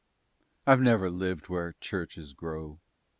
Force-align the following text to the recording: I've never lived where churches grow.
I've 0.65 0.81
never 0.81 1.11
lived 1.11 1.47
where 1.47 1.73
churches 1.73 2.33
grow. 2.33 2.79